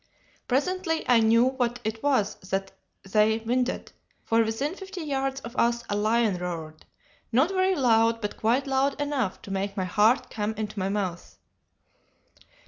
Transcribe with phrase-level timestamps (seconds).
[0.47, 2.71] Presently I knew what it was that
[3.03, 3.91] they winded,
[4.25, 6.85] for within fifty yards of us a lion roared,
[7.31, 11.37] not very loud, but quite loud enough to make my heart come into my mouth.